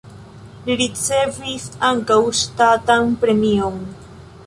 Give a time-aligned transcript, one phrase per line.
[0.67, 3.79] Li ricevis ankaŭ ŝtatan premion.